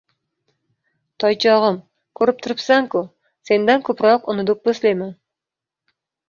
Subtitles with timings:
[1.23, 1.77] —Toychog'im,
[2.19, 3.03] kurib turibsan-ku,
[3.51, 5.15] sendan ko'proq uni do'pposlayman.